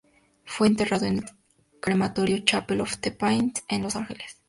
Fue 0.45 0.65
enterrado 0.65 1.05
en 1.05 1.19
el 1.19 1.25
crematorio 1.79 2.39
"Chapel 2.39 2.81
of 2.81 2.97
the 2.97 3.11
Pines", 3.11 3.63
en 3.67 3.83
Los 3.83 3.95
Ángeles. 3.95 4.35